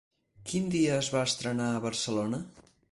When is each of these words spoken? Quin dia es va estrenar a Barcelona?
Quin 0.51 0.71
dia 0.75 0.95
es 1.03 1.11
va 1.17 1.23
estrenar 1.29 1.69
a 1.77 1.87
Barcelona? 1.89 2.43